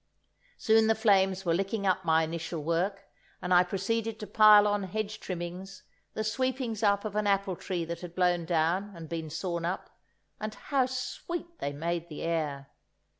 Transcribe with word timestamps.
Soon 0.57 0.87
the 0.87 0.95
flames 0.95 1.45
were 1.45 1.53
licking 1.53 1.85
up 1.85 2.03
my 2.03 2.23
initial 2.23 2.63
work, 2.63 3.03
and 3.39 3.53
I 3.53 3.63
proceeded 3.63 4.19
to 4.19 4.25
pile 4.25 4.65
on 4.67 4.81
hedge 4.81 5.19
trimmings, 5.19 5.83
the 6.15 6.23
sweepings 6.23 6.81
up 6.81 7.05
of 7.05 7.15
an 7.15 7.27
apple 7.27 7.55
tree 7.55 7.85
that 7.85 8.01
had 8.01 8.15
blown 8.15 8.45
down 8.45 8.93
and 8.95 9.07
been 9.07 9.29
sawn 9.29 9.63
up—and 9.63 10.55
how 10.55 10.87
sweet 10.87 11.59
they 11.59 11.71
made 11.71 12.09
the 12.09 12.23
air! 12.23 12.71